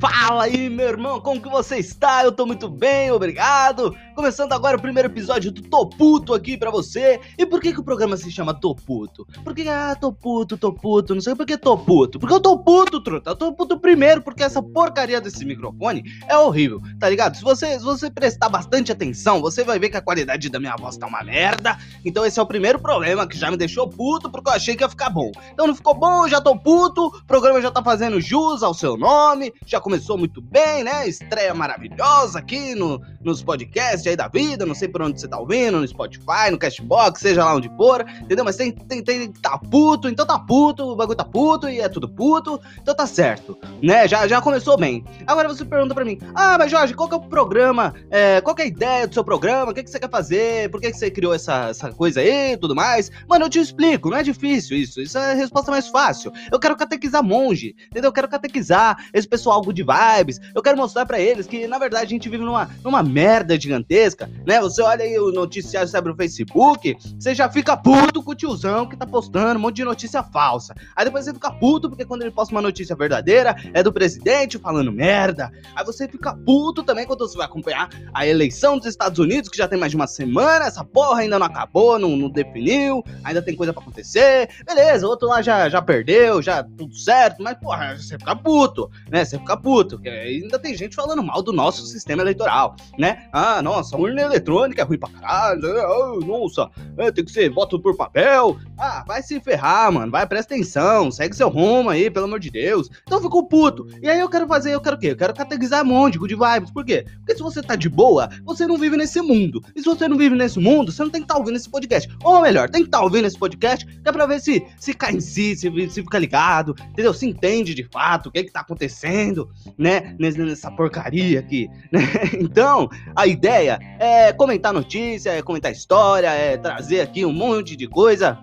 [0.00, 2.22] Fala aí, meu irmão, como que você está?
[2.22, 3.96] Eu tô muito bem, obrigado.
[4.18, 7.20] Começando agora o primeiro episódio do Toputo aqui para você.
[7.38, 9.24] E por que que o programa se chama Toputo?
[9.44, 12.18] Porque, ah, Toputo, Toputo, não sei por que Toputo.
[12.18, 13.30] Porque eu tô puto, truta.
[13.30, 17.36] Eu tô puto primeiro porque essa porcaria desse microfone é horrível, tá ligado?
[17.36, 20.74] Se você, se você prestar bastante atenção, você vai ver que a qualidade da minha
[20.74, 21.78] voz tá uma merda.
[22.04, 24.82] Então esse é o primeiro problema que já me deixou puto porque eu achei que
[24.82, 25.30] ia ficar bom.
[25.52, 28.96] Então não ficou bom, já tô puto, o programa já tá fazendo jus ao seu
[28.96, 31.08] nome, já começou muito bem, né?
[31.08, 35.38] Estreia maravilhosa aqui no, nos podcasts aí da vida, não sei por onde você tá
[35.38, 38.44] ouvindo, no Spotify, no Cashbox, seja lá onde for, entendeu?
[38.44, 41.88] Mas tem, tem, tem tá puto, então tá puto, o bagulho tá puto e é
[41.88, 44.06] tudo puto, então tá certo, né?
[44.06, 45.04] Já, já começou bem.
[45.26, 48.54] Agora você pergunta pra mim, ah, mas Jorge, qual que é o programa, é, qual
[48.54, 50.90] que é a ideia do seu programa, o que, que você quer fazer, por que,
[50.90, 53.10] que você criou essa, essa coisa aí e tudo mais?
[53.28, 56.32] Mano, eu te explico, não é difícil isso, isso é a resposta mais fácil.
[56.50, 58.08] Eu quero catequizar monge, entendeu?
[58.08, 60.40] Eu quero catequizar esse pessoal vibe, vibes.
[60.54, 63.97] Eu quero mostrar para eles que, na verdade, a gente vive numa, numa merda gigantesca,
[64.46, 64.60] né?
[64.60, 68.88] Você olha aí o noticiário sobre o Facebook, você já fica puto com o tiozão
[68.88, 70.74] que tá postando um monte de notícia falsa.
[70.96, 74.58] Aí depois você fica puto porque quando ele posta uma notícia verdadeira, é do presidente
[74.58, 75.50] falando merda.
[75.74, 79.56] Aí você fica puto também quando você vai acompanhar a eleição dos Estados Unidos, que
[79.56, 83.42] já tem mais de uma semana, essa porra ainda não acabou, não, não definiu, ainda
[83.42, 84.48] tem coisa para acontecer.
[84.64, 88.90] Beleza, o outro lá já, já perdeu, já tudo certo, mas porra, você fica puto,
[89.10, 89.24] né?
[89.24, 93.28] Você fica puto, porque ainda tem gente falando mal do nosso sistema eleitoral, né?
[93.32, 97.50] Ah, nossa, a urna eletrônica é ruim pra caralho, oh, nossa, é, tem que ser
[97.50, 98.56] voto por papel.
[98.78, 102.50] Ah, vai se ferrar, mano, vai, presta atenção, segue seu rumo aí, pelo amor de
[102.50, 102.88] Deus.
[103.02, 103.86] Então ficou puto.
[104.00, 105.08] E aí eu quero fazer, eu quero o quê?
[105.08, 106.70] Eu quero categorizar monte de vibes.
[106.70, 107.04] Por quê?
[107.18, 109.62] Porque se você tá de boa, você não vive nesse mundo.
[109.74, 111.68] E se você não vive nesse mundo, você não tem que estar tá ouvindo esse
[111.68, 112.08] podcast.
[112.22, 114.94] Ou melhor, tem que estar tá ouvindo esse podcast, que é pra ver se, se
[114.94, 117.12] cai em si, se, se fica ligado, entendeu?
[117.14, 120.14] Se entende de fato o que é que tá acontecendo, né?
[120.18, 122.00] Nessa porcaria aqui, né?
[122.38, 123.67] Então, a ideia
[123.98, 128.38] é comentar notícia, é comentar história, é trazer aqui um monte de coisa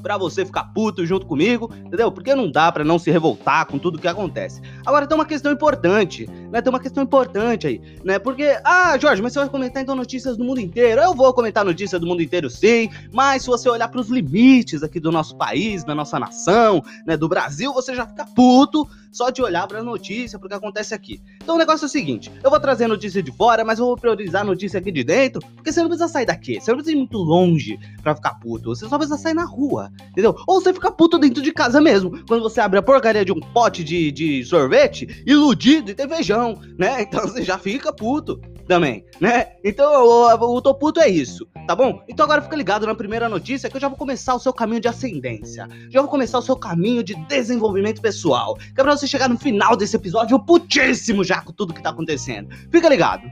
[0.00, 2.10] para você ficar puto junto comigo, entendeu?
[2.10, 4.60] Porque não dá para não se revoltar com tudo que acontece.
[4.84, 6.60] Agora tem uma questão importante, né?
[6.60, 8.18] Tem uma questão importante aí, né?
[8.18, 11.00] Porque, ah, Jorge, mas você vai comentar então notícias do mundo inteiro?
[11.00, 14.82] Eu vou comentar notícias do mundo inteiro sim, mas se você olhar para os limites
[14.82, 19.30] aqui do nosso país, da nossa nação, né, do Brasil, você já fica puto só
[19.30, 21.20] de olhar para a notícia, porque acontece aqui.
[21.42, 23.96] Então o negócio é o seguinte: eu vou trazer notícia de fora, mas eu vou
[23.96, 26.96] priorizar a notícia aqui de dentro, porque você não precisa sair daqui, você não precisa
[26.96, 30.36] ir muito longe para ficar puto, você só precisa sair na rua, entendeu?
[30.46, 33.40] Ou você fica puto dentro de casa mesmo, quando você abre a porcaria de um
[33.40, 37.02] pote de, de sorvete, iludido e tem feijão, né?
[37.10, 39.48] Então você já fica puto também, né?
[39.64, 42.04] Então o, o é isso, tá bom?
[42.08, 44.80] Então agora fica ligado na primeira notícia que eu já vou começar o seu caminho
[44.80, 49.08] de ascendência, já vou começar o seu caminho de desenvolvimento pessoal, que é pra você
[49.08, 52.48] chegar no final desse episódio putíssimo já com tudo que tá acontecendo.
[52.70, 53.28] Fica ligado.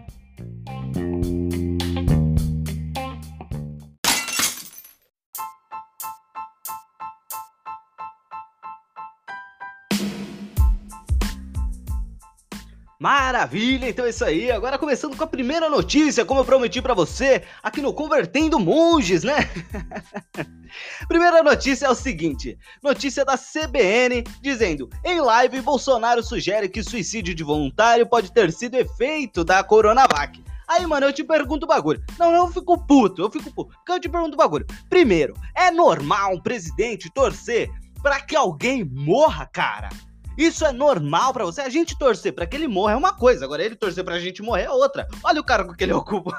[12.99, 14.51] Maravilha, então é isso aí.
[14.51, 19.23] Agora começando com a primeira notícia, como eu prometi para você, aqui no Convertendo Monges,
[19.23, 19.49] né?
[21.07, 27.37] primeira notícia é o seguinte: notícia da CBN dizendo: em live, Bolsonaro sugere que suicídio
[27.37, 30.43] de voluntário pode ter sido efeito da Coronavac.
[30.67, 32.03] Aí, mano, eu te pergunto o bagulho.
[32.19, 33.75] Não, eu fico puto, eu fico puto.
[33.77, 34.67] Porque eu te pergunto o bagulho.
[34.91, 37.71] Primeiro, é normal um presidente torcer
[38.03, 39.89] para que alguém morra, cara?
[40.39, 41.63] Isso é normal para você?
[41.63, 44.41] A gente torcer para que ele morra é uma coisa, agora ele torcer pra gente
[44.41, 45.09] morrer é outra.
[45.25, 46.39] Olha o cargo que ele ocupa.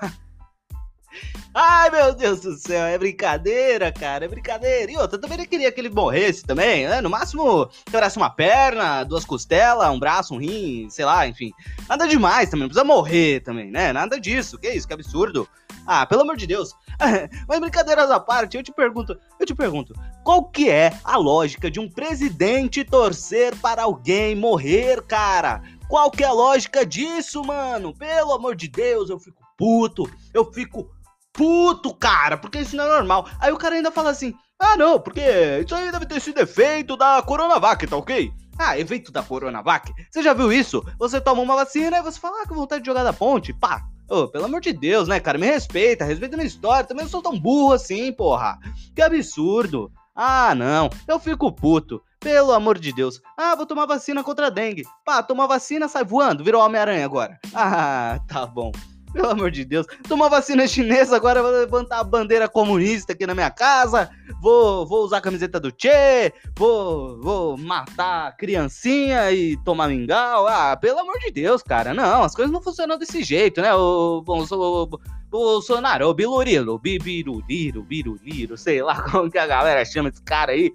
[1.54, 4.90] Ai, meu Deus do céu, é brincadeira, cara, é brincadeira.
[4.90, 7.02] E outra, também não queria que ele morresse também, né?
[7.02, 11.52] No máximo, quebrasse uma perna, duas costelas, um braço, um rim, sei lá, enfim.
[11.90, 13.92] Nada demais também, não precisa morrer também, né?
[13.92, 15.46] Nada disso, que isso, que absurdo.
[15.92, 16.76] Ah, pelo amor de Deus.
[17.50, 21.72] Mas brincadeiras à parte, eu te pergunto, eu te pergunto, qual que é a lógica
[21.72, 25.64] de um presidente torcer para alguém morrer, cara?
[25.88, 27.92] Qual que é a lógica disso, mano?
[27.92, 30.88] Pelo amor de Deus, eu fico puto, eu fico
[31.34, 33.28] puto, cara, porque isso não é normal.
[33.40, 35.22] Aí o cara ainda fala assim: ah, não, porque
[35.66, 38.32] isso aí deve ter sido efeito da Coronavac, tá ok?
[38.60, 39.92] Ah, efeito da Coronavac?
[40.12, 40.86] Você já viu isso?
[41.00, 43.88] Você toma uma vacina e você fala, ah, que vontade de jogar da ponte, pá,
[44.10, 45.38] Oh, pelo amor de Deus, né, cara?
[45.38, 46.86] Me respeita, respeita minha história.
[46.88, 48.58] Também não sou tão burro assim, porra.
[48.96, 49.92] Que absurdo.
[50.16, 50.90] Ah, não.
[51.08, 52.02] Eu fico puto.
[52.20, 53.22] Pelo amor de Deus.
[53.38, 54.84] Ah, vou tomar vacina contra a dengue.
[55.06, 56.44] Pá, tomar vacina, sai voando.
[56.44, 57.40] Virou Homem-Aranha agora.
[57.54, 58.72] Ah, tá bom.
[59.12, 59.88] Pelo amor de Deus.
[60.08, 64.10] Tomar vacina chinesa, agora vou levantar a bandeira comunista aqui na minha casa.
[64.42, 66.34] Vou, vou usar a camiseta do Che.
[66.56, 70.48] Vou, vou matar criancinha e tomar mingau.
[70.48, 71.94] Ah, pelo amor de Deus, cara.
[71.94, 73.74] Não, as coisas não funcionam desse jeito, né?
[73.74, 80.10] O, bom, o, Bolsonaro, o Bilurilo, Bibiruliro, Biruliro, sei lá como que a galera chama
[80.10, 80.74] esse cara aí.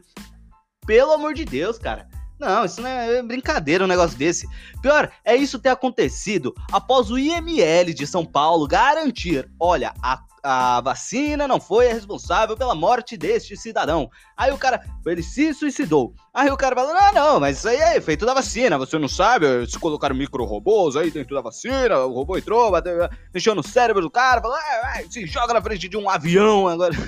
[0.87, 2.09] Pelo amor de Deus, cara.
[2.45, 4.47] Não, isso não é brincadeira um negócio desse.
[4.83, 10.83] Pior, é isso ter acontecido após o IML de São Paulo garantir: olha, a, a
[10.83, 14.11] vacina não foi responsável pela morte deste cidadão.
[14.37, 16.15] Aí o cara, ele se suicidou.
[16.35, 19.09] Aí o cara falou: não, não, mas isso aí é efeito da vacina, você não
[19.09, 19.67] sabe?
[19.67, 24.11] Se colocaram micro-robôs aí dentro da vacina, o robô entrou, bateu, mexeu no cérebro do
[24.11, 26.93] cara, falou: é, é, se joga na frente de um avião agora.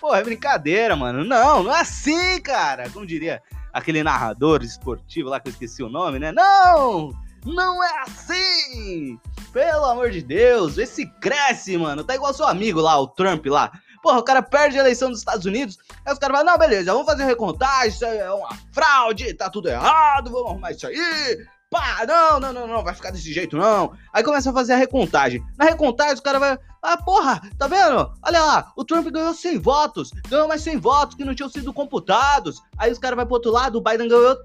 [0.00, 1.24] Pô, é brincadeira, mano.
[1.24, 2.88] Não, não é assim, cara.
[2.90, 6.32] Como diria aquele narrador esportivo lá que eu esqueci o nome, né?
[6.32, 7.10] Não!
[7.44, 9.18] Não é assim!
[9.52, 12.04] Pelo amor de Deus, esse cresce, mano.
[12.04, 13.72] Tá igual seu amigo lá, o Trump lá.
[14.02, 16.92] Porra, o cara perde a eleição dos Estados Unidos, aí os caras falam, não, beleza,
[16.92, 22.04] vamos fazer recontagem, isso é uma fraude, tá tudo errado, vamos arrumar isso aí, pá,
[22.04, 23.92] não, não, não, não, vai ficar desse jeito não.
[24.12, 25.40] Aí começa a fazer a recontagem.
[25.56, 28.12] Na recontagem, os caras vai, ah, porra, tá vendo?
[28.22, 31.72] Olha lá, o Trump ganhou 100 votos, ganhou mais 100 votos que não tinham sido
[31.72, 32.60] computados.
[32.76, 34.36] Aí os caras vai pro outro lado, o Biden ganhou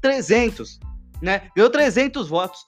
[0.00, 0.80] 300,
[1.20, 1.50] né?
[1.54, 2.66] Ganhou 300 votos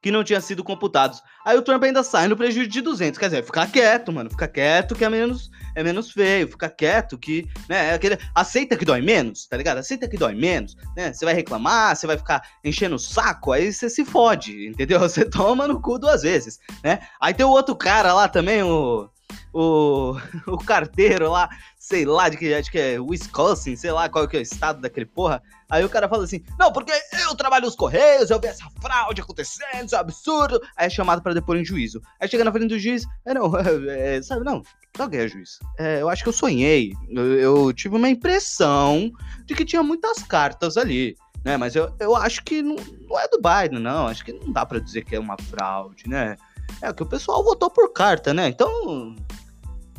[0.00, 1.22] que não tinham sido computados.
[1.44, 3.18] Aí o Trump ainda sai no prejuízo de 200.
[3.18, 4.30] Quer dizer, ficar quieto, mano.
[4.30, 6.48] Fica quieto que é menos, é menos feio.
[6.48, 9.78] Fica quieto que, né, é aquele, aceita que dói menos, tá ligado?
[9.78, 11.12] Aceita que dói menos, né?
[11.12, 15.00] Você vai reclamar, você vai ficar enchendo o saco, aí você se fode, entendeu?
[15.08, 17.00] Você toma no cu duas vezes, né?
[17.20, 19.08] Aí tem o outro cara lá também, o
[19.52, 20.14] o,
[20.46, 21.48] o carteiro lá,
[21.78, 24.80] sei lá, de que, acho que é Wisconsin, sei lá qual que é o estado
[24.80, 25.42] daquele porra.
[25.70, 26.92] Aí o cara fala assim: Não, porque
[27.22, 30.60] eu trabalho nos Correios, eu vi essa fraude acontecendo, isso é um absurdo.
[30.76, 32.00] Aí é chamado para depor em juízo.
[32.20, 33.52] Aí chega na frente do juiz: É, não,
[33.90, 34.62] é, sabe, não,
[34.98, 35.58] não é juiz.
[35.78, 36.92] É, eu acho que eu sonhei.
[37.10, 39.10] Eu, eu, tive uma impressão
[39.44, 41.16] de que tinha muitas cartas ali.
[41.44, 42.74] Né, mas eu, eu acho que não,
[43.08, 44.08] não é do Biden, não.
[44.08, 46.36] Acho que não dá para dizer que é uma fraude, né?
[46.80, 48.48] É que o pessoal votou por carta, né?
[48.48, 49.16] Então.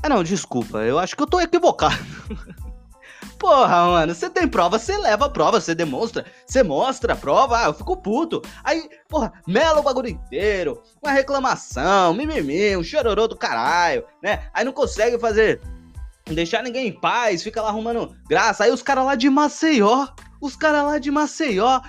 [0.02, 0.80] Ah, não, desculpa.
[0.80, 1.98] Eu acho que eu tô equivocado.
[3.40, 7.58] Porra, mano, você tem prova, você leva a prova, você demonstra, você mostra a prova,
[7.58, 8.42] ah, eu fico puto.
[8.62, 14.50] Aí, porra, mela o bagulho inteiro, uma reclamação, mimimi, um chororô do caralho, né?
[14.54, 15.62] Aí não consegue fazer,
[16.26, 18.66] deixar ninguém em paz, fica lá arrumando graça.
[18.66, 20.08] Aí os caras lá de Maceió,
[20.42, 21.80] os caras lá de Maceió,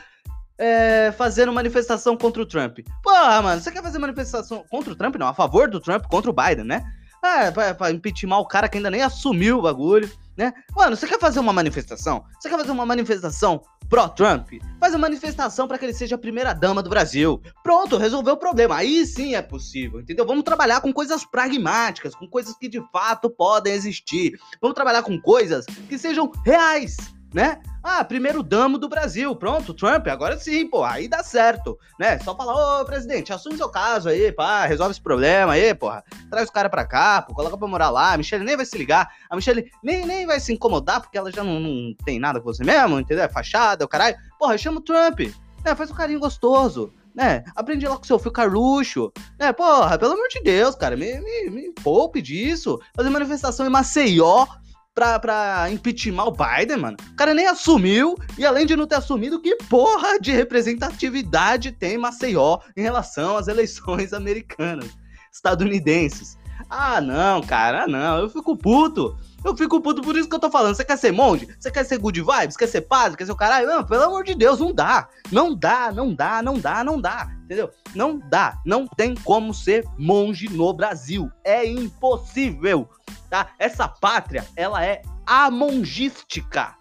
[0.60, 2.80] é, fazendo manifestação contra o Trump.
[3.02, 5.16] Porra, mano, você quer fazer manifestação contra o Trump?
[5.16, 6.84] Não, a favor do Trump, contra o Biden, né?
[7.24, 10.52] É, pra, pra impeachment o cara que ainda nem assumiu o bagulho, né?
[10.76, 12.24] Mano, você quer fazer uma manifestação?
[12.38, 14.52] Você quer fazer uma manifestação pró-Trump?
[14.78, 17.40] Faz uma manifestação para que ele seja a primeira dama do Brasil.
[17.62, 18.76] Pronto, resolveu o problema.
[18.76, 20.26] Aí sim é possível, entendeu?
[20.26, 24.38] Vamos trabalhar com coisas pragmáticas, com coisas que de fato podem existir.
[24.60, 26.96] Vamos trabalhar com coisas que sejam reais,
[27.34, 27.60] né?
[27.82, 32.18] Ah, primeiro damo do Brasil, pronto, Trump, agora sim, pô, aí dá certo, né?
[32.18, 36.04] Só falar, ô, presidente, assume seu caso aí, pá, resolve esse problema aí, porra.
[36.28, 38.76] Traz o cara pra cá, pô, coloca pra morar lá, a Michelle nem vai se
[38.76, 42.38] ligar, a Michelle nem, nem vai se incomodar, porque ela já não, não tem nada
[42.38, 43.24] com você mesmo, entendeu?
[43.24, 44.16] É fachada, o caralho.
[44.38, 45.20] Porra, chama o Trump,
[45.64, 45.74] né?
[45.74, 47.44] Faz um carinho gostoso, né?
[47.56, 49.54] Aprende lá com seu filho Carluxo, né?
[49.54, 52.78] Porra, pelo amor de Deus, cara, me, me, me poupe disso.
[52.94, 54.46] Fazer manifestação em Maceió,
[54.94, 56.96] pra, pra impeachment o Biden, mano.
[57.12, 61.98] O cara nem assumiu, e além de não ter assumido, que porra de representatividade tem
[61.98, 64.90] Maceió em relação às eleições americanas,
[65.32, 66.38] estadunidenses.
[66.68, 69.16] Ah, não, cara, não, eu fico puto.
[69.42, 70.74] Eu fico puto por isso que eu tô falando.
[70.74, 71.48] Você quer ser monge?
[71.58, 72.56] Você quer ser good vibes?
[72.56, 73.16] Quer ser padre?
[73.16, 73.66] Quer ser o caralho?
[73.66, 75.08] Não, pelo amor de Deus, não dá.
[75.32, 77.26] Não dá, não dá, não dá, não dá.
[77.44, 77.70] Entendeu?
[77.94, 78.60] Não dá.
[78.66, 81.30] Não tem como ser monge no Brasil.
[81.42, 82.86] É impossível
[83.30, 83.52] tá?
[83.58, 86.76] Essa pátria, ela é amongística,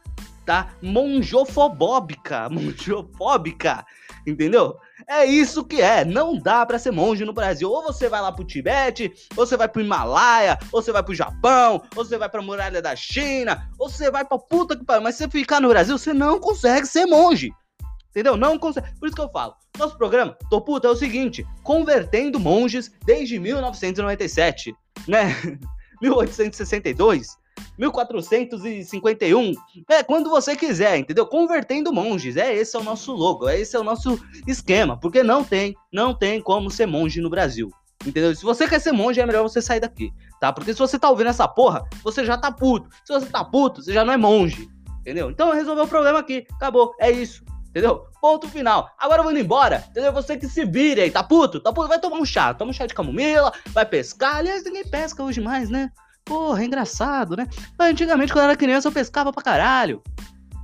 [0.45, 0.73] tá?
[0.81, 3.85] Monjofobóbica, monjofóbica,
[4.25, 4.75] entendeu?
[5.07, 7.69] É isso que é, não dá para ser monge no Brasil.
[7.69, 11.15] Ou você vai lá pro Tibete, ou você vai pro Himalaia, ou você vai pro
[11.15, 15.03] Japão, ou você vai pra muralha da China, ou você vai pra puta que pariu.
[15.03, 17.51] Mas se você ficar no Brasil, você não consegue ser monge.
[18.09, 18.35] Entendeu?
[18.35, 18.87] Não consegue.
[18.99, 19.53] Por isso que eu falo.
[19.77, 24.75] Nosso programa, Tô Puta, é o seguinte: convertendo monges desde 1997,
[25.07, 25.35] né?
[26.01, 27.37] 1862,
[27.77, 29.53] 1451,
[29.89, 31.25] é quando você quiser, entendeu?
[31.25, 35.23] Convertendo monges, é esse é o nosso logo, é esse é o nosso esquema, porque
[35.23, 37.69] não tem, não tem como ser monge no Brasil.
[38.05, 38.33] Entendeu?
[38.33, 40.53] Se você quer ser monge, é melhor você sair daqui, tá?
[40.53, 42.89] Porque se você tá ouvindo essa porra, você já tá puto.
[43.03, 44.69] Se você tá puto, você já não é monge,
[45.01, 45.29] entendeu?
[45.29, 47.43] Então resolveu o problema aqui, acabou, é isso.
[47.69, 48.07] Entendeu?
[48.19, 48.89] Ponto final.
[48.97, 49.83] Agora eu vou indo embora.
[49.89, 50.11] Entendeu?
[50.11, 51.59] Você que se vire aí, tá puto?
[51.59, 51.87] Tá puto?
[51.87, 52.53] Vai tomar um chá.
[52.53, 54.37] Toma um chá de camomila, vai pescar.
[54.37, 55.91] Aliás, ninguém pesca hoje mais, né?
[56.25, 57.47] Porra, é engraçado, né?
[57.79, 60.03] Antigamente, quando eu era criança, eu pescava pra caralho.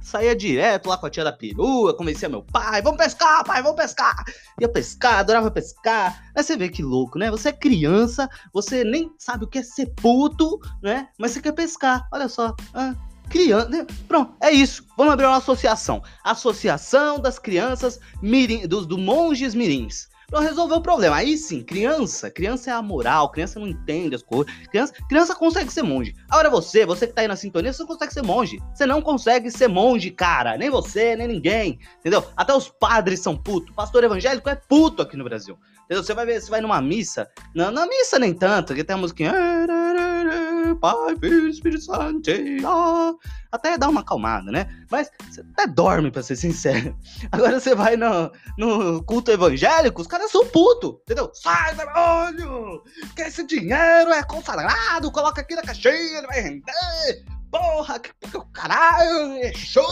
[0.02, 3.76] Saía direto lá com a tia da perua, convencia meu pai, vamos pescar, pai, vamos
[3.76, 4.16] pescar.
[4.62, 6.24] Ia pescar, adorava pescar.
[6.36, 7.32] Aí você vê que louco, né?
[7.32, 11.08] Você é criança, você nem sabe o que é ser puto, né?
[11.18, 12.56] Mas você quer pescar, olha só.
[12.76, 12.94] Ah,
[13.30, 13.70] criança.
[13.70, 13.86] Né?
[14.08, 14.86] Pronto, é isso.
[14.98, 16.02] Vamos abrir uma associação.
[16.24, 20.08] Associação das crianças mirim, dos do monges mirins.
[20.28, 21.18] Pra resolver o problema.
[21.18, 24.52] Aí sim, criança, criança é a moral, criança não entende as coisas.
[24.72, 26.16] Criança, criança consegue ser monge.
[26.30, 28.60] Agora você, você que tá aí na sintonia, você não consegue ser monge.
[28.74, 30.58] Você não consegue ser monge, cara.
[30.58, 31.80] Nem você, nem ninguém.
[32.00, 32.26] Entendeu?
[32.36, 33.76] Até os padres são putos.
[33.76, 35.60] Pastor evangélico é puto aqui no Brasil.
[35.86, 36.04] Entendeu?
[36.04, 37.30] Você vai ver, você vai numa missa.
[37.54, 39.34] Na, na missa nem tanto, que tem a musiquinha.
[40.82, 42.30] Pai, Filho, Espírito Santo.
[43.52, 44.68] Até dá uma acalmada, né?
[44.92, 46.98] Mas você até dorme, pra ser sincero.
[47.32, 51.32] Agora você vai no, no culto evangélico, os caras são putos, entendeu?
[51.34, 52.84] Sai, demônio!
[53.16, 57.26] Que esse dinheiro é consagrado, coloca aqui na caixinha, ele vai render
[57.56, 59.84] porra, que, que caralho, é show,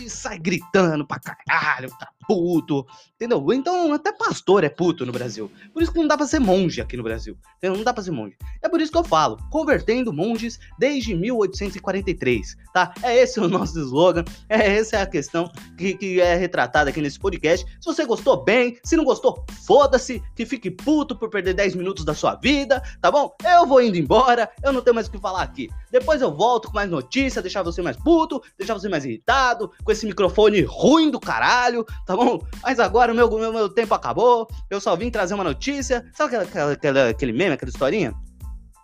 [0.00, 3.44] e sai gritando pra caralho, tá puto, entendeu?
[3.52, 5.50] Então, até pastor é puto no Brasil.
[5.72, 7.76] Por isso que não dá pra ser monge aqui no Brasil, entendeu?
[7.76, 8.36] Não dá pra ser monge.
[8.62, 12.94] É por isso que eu falo, convertendo monges desde 1843, tá?
[13.02, 17.00] É esse o nosso slogan, é essa é a questão que, que é retratada aqui
[17.00, 17.66] nesse podcast.
[17.80, 22.04] Se você gostou, bem, se não gostou, foda-se, que fique puto por perder 10 minutos
[22.04, 23.34] da sua vida, tá bom?
[23.44, 25.68] Eu vou indo embora, eu não tenho mais o que falar aqui.
[25.90, 29.92] Depois eu volto com mais notícia, deixar você mais puto, deixar você mais irritado, com
[29.92, 32.40] esse microfone ruim do caralho, tá bom?
[32.62, 36.04] Mas agora o meu, meu, meu tempo acabou, eu só vim trazer uma notícia.
[36.14, 38.14] Sabe aquela, aquela, aquele meme, aquela historinha?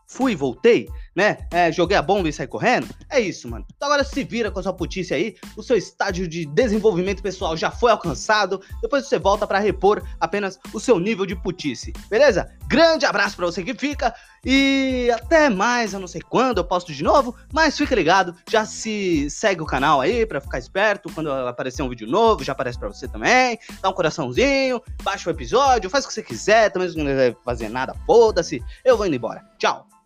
[0.06, 1.38] Fui, voltei, né?
[1.50, 2.86] É, joguei a bomba e saí correndo.
[3.10, 3.66] É isso, mano.
[3.76, 5.34] Então agora se vira com a sua putice aí.
[5.56, 8.62] O seu estágio de desenvolvimento pessoal já foi alcançado.
[8.80, 11.92] Depois você volta para repor apenas o seu nível de putice.
[12.08, 12.48] Beleza?
[12.68, 14.14] Grande abraço para você que fica.
[14.44, 18.64] E até mais, eu não sei quando eu posto de novo, mas fica ligado, já
[18.64, 22.78] se segue o canal aí para ficar esperto quando aparecer um vídeo novo, já aparece
[22.78, 23.58] para você também.
[23.82, 27.68] Dá um coraçãozinho, baixa o episódio, faz o que você quiser, também não quiser fazer
[27.68, 28.62] nada, foda-se.
[28.84, 29.44] Eu vou indo embora.
[29.58, 29.97] Tchau.